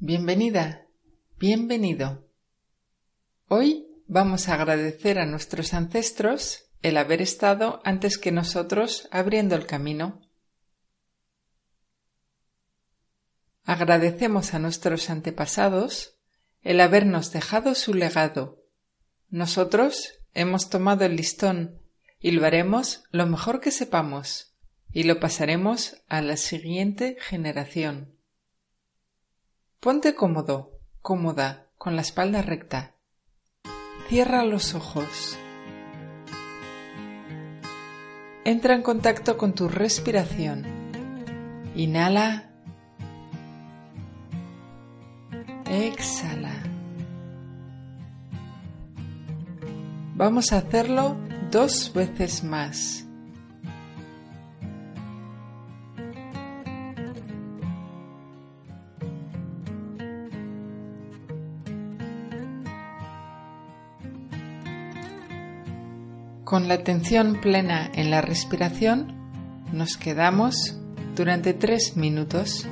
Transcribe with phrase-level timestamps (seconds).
[0.00, 0.88] Bienvenida,
[1.38, 2.28] bienvenido.
[3.46, 9.66] Hoy vamos a agradecer a nuestros ancestros el haber estado antes que nosotros abriendo el
[9.66, 10.20] camino.
[13.62, 16.18] Agradecemos a nuestros antepasados
[16.62, 18.64] el habernos dejado su legado.
[19.30, 21.80] Nosotros hemos tomado el listón
[22.18, 24.56] y lo haremos lo mejor que sepamos
[24.92, 28.13] y lo pasaremos a la siguiente generación.
[29.84, 32.94] Ponte cómodo, cómoda, con la espalda recta.
[34.08, 35.38] Cierra los ojos.
[38.46, 40.64] Entra en contacto con tu respiración.
[41.74, 42.50] Inhala.
[45.66, 46.62] Exhala.
[50.14, 51.18] Vamos a hacerlo
[51.50, 53.03] dos veces más.
[66.44, 69.14] Con la atención plena en la respiración,
[69.72, 70.76] nos quedamos
[71.16, 72.66] durante tres minutos.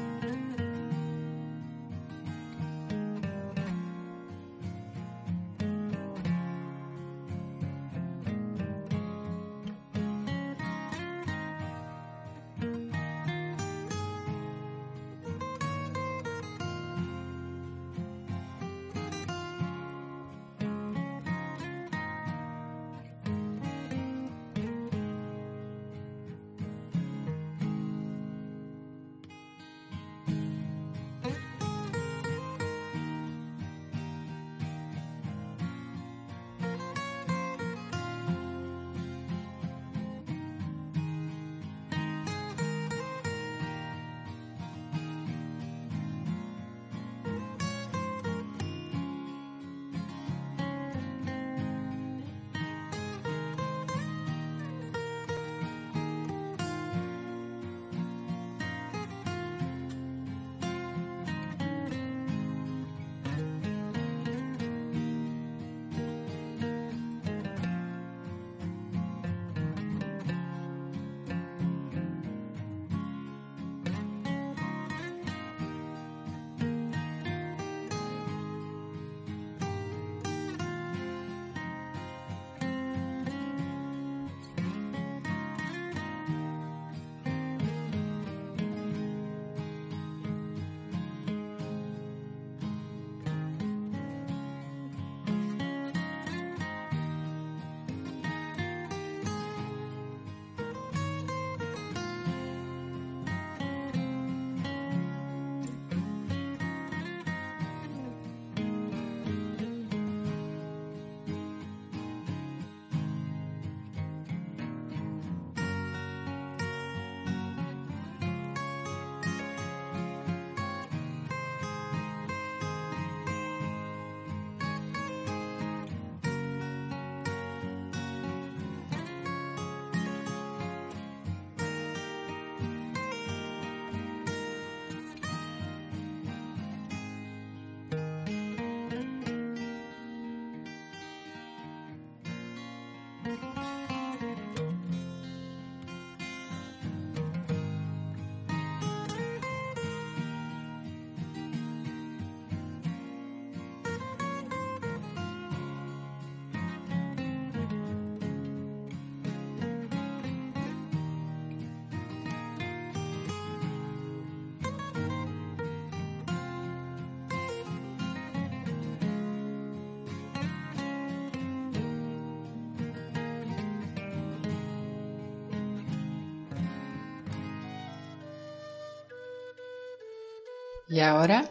[180.92, 181.48] Y ahora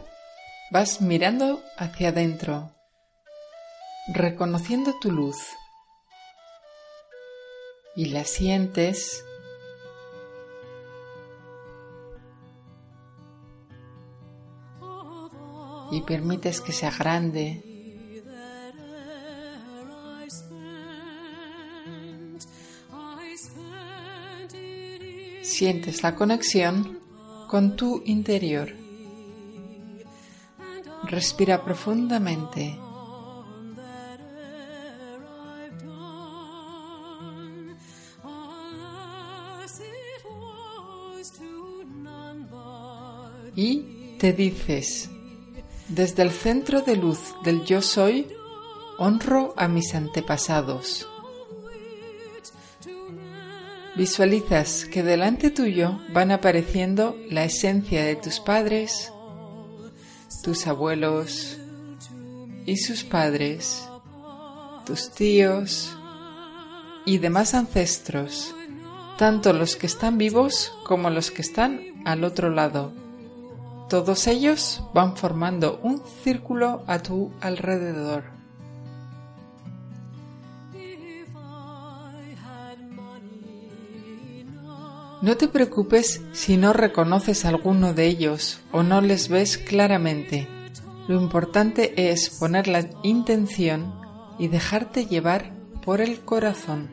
[0.70, 2.70] vas mirando hacia adentro,
[4.14, 5.36] reconociendo tu luz.
[7.94, 9.24] y la sientes.
[15.90, 17.62] Y permites que sea grande.
[25.42, 27.00] Sientes la conexión
[27.48, 28.74] con tu interior.
[31.12, 32.78] Respira profundamente.
[43.54, 45.10] Y te dices,
[45.88, 48.28] desde el centro de luz del yo soy,
[48.96, 51.06] honro a mis antepasados.
[53.96, 59.12] Visualizas que delante tuyo van apareciendo la esencia de tus padres,
[60.42, 61.58] tus abuelos
[62.66, 63.88] y sus padres,
[64.84, 65.96] tus tíos
[67.06, 68.54] y demás ancestros,
[69.18, 72.92] tanto los que están vivos como los que están al otro lado.
[73.88, 78.41] Todos ellos van formando un círculo a tu alrededor.
[85.22, 90.48] No te preocupes si no reconoces alguno de ellos o no les ves claramente.
[91.06, 93.94] Lo importante es poner la intención
[94.40, 95.52] y dejarte llevar
[95.84, 96.90] por el corazón.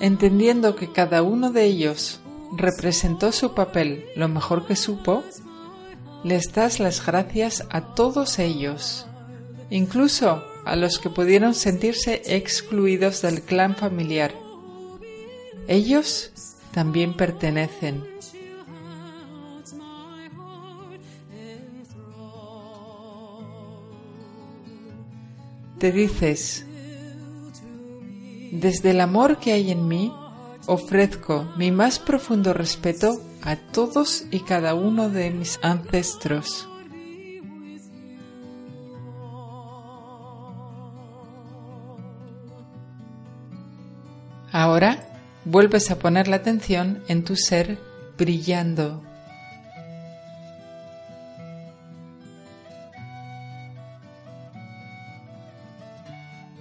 [0.00, 2.20] Entendiendo que cada uno de ellos
[2.56, 5.22] representó su papel lo mejor que supo,
[6.24, 9.06] les das las gracias a todos ellos,
[9.70, 14.34] incluso a los que pudieron sentirse excluidos del clan familiar.
[15.68, 16.32] Ellos
[16.72, 18.04] también pertenecen.
[25.78, 26.64] Te dices,
[28.52, 30.14] desde el amor que hay en mí,
[30.66, 36.68] ofrezco mi más profundo respeto a todos y cada uno de mis ancestros.
[44.54, 44.98] Ahora
[45.44, 47.76] vuelves a poner la atención en tu ser
[48.16, 49.02] brillando.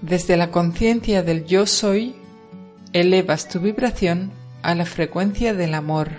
[0.01, 2.15] Desde la conciencia del yo soy,
[2.93, 4.31] elevas tu vibración
[4.63, 6.09] a la frecuencia del amor.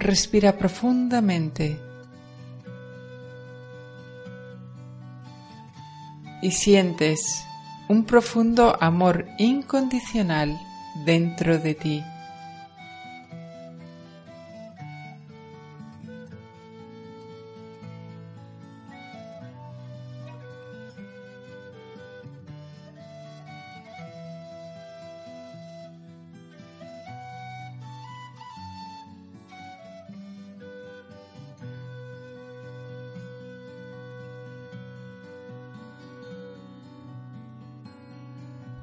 [0.00, 1.83] Respira profundamente.
[6.44, 7.46] Y sientes
[7.88, 10.60] un profundo amor incondicional
[11.06, 12.04] dentro de ti.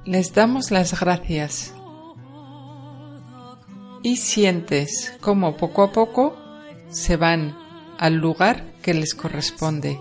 [0.05, 1.73] Les damos las gracias
[4.03, 6.35] y sientes cómo poco a poco
[6.89, 7.55] se van
[7.99, 9.99] al lugar que les corresponde.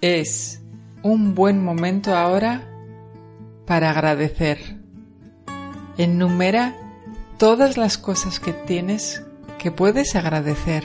[0.00, 0.62] Es
[1.02, 2.66] un buen momento ahora
[3.66, 4.79] para agradecer.
[6.00, 6.74] Enumera
[7.36, 9.22] todas las cosas que tienes
[9.58, 10.82] que puedes agradecer.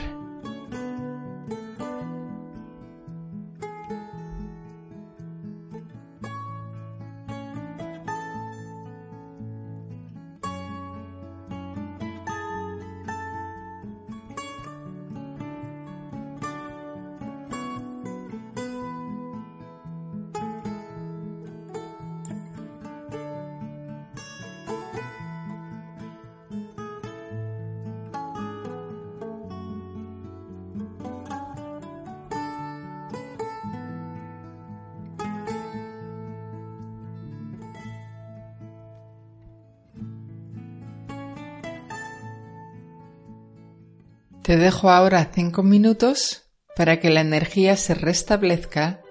[44.46, 46.44] Te dejo ahora cinco minutos
[46.76, 49.02] para que la energía se restablezca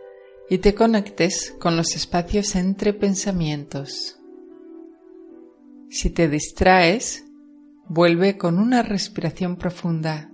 [0.49, 4.17] y te conectes con los espacios entre pensamientos.
[5.89, 7.25] Si te distraes,
[7.89, 10.31] vuelve con una respiración profunda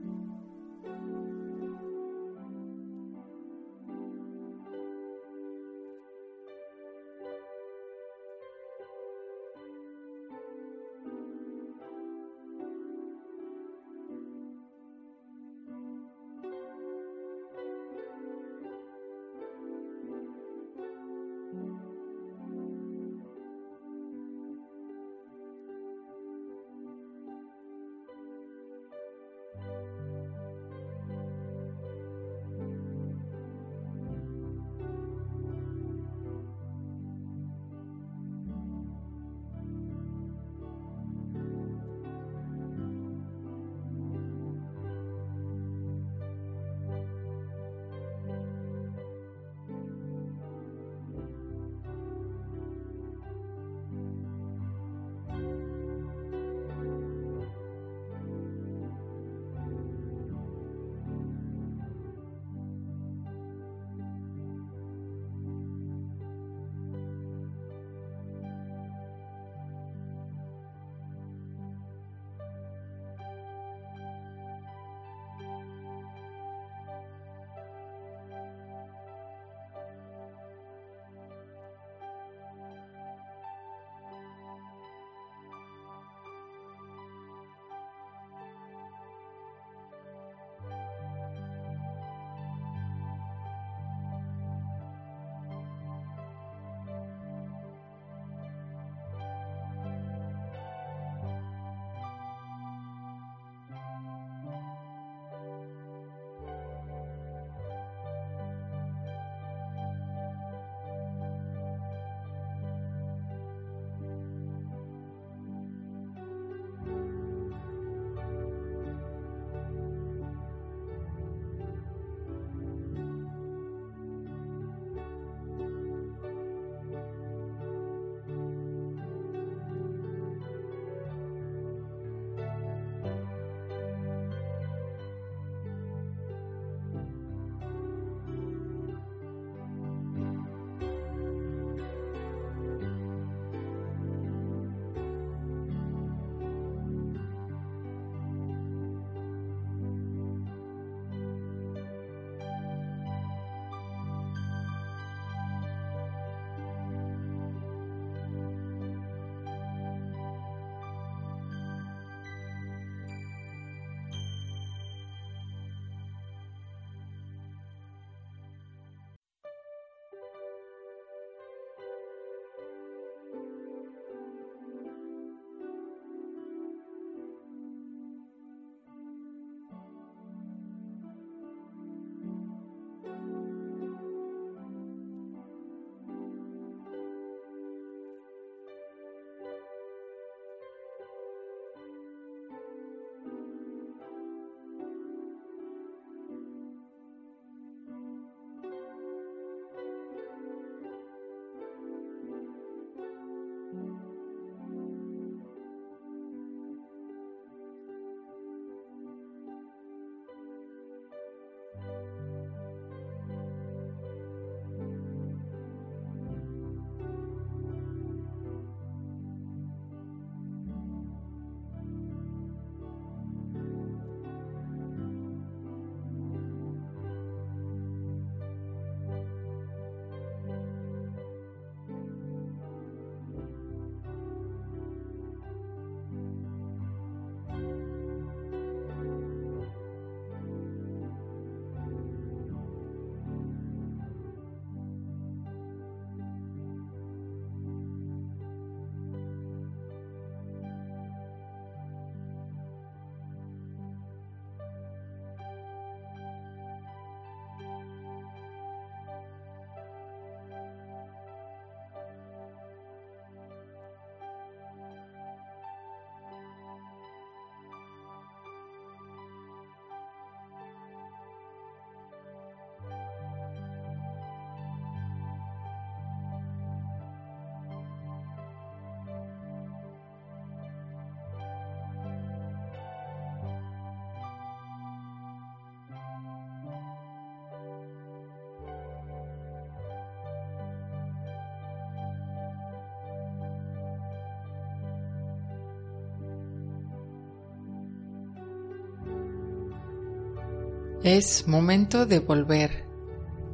[301.04, 302.86] Es momento de volver.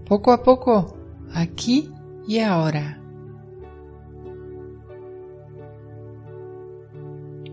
[0.06, 0.98] Poco a poco,
[1.34, 1.90] aquí
[2.28, 3.02] y ahora.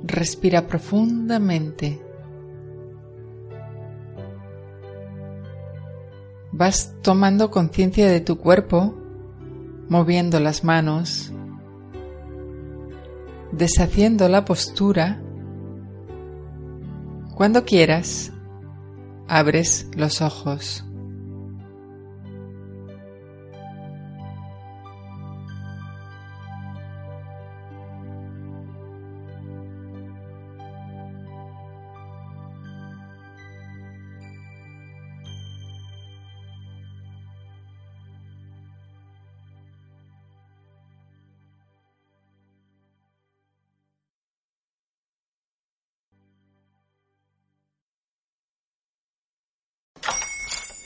[0.03, 2.03] Respira profundamente.
[6.51, 8.97] Vas tomando conciencia de tu cuerpo,
[9.89, 11.33] moviendo las manos,
[13.53, 15.23] deshaciendo la postura.
[17.37, 18.34] Cuando quieras,
[19.29, 20.84] abres los ojos.